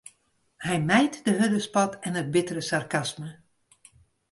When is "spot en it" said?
1.67-2.31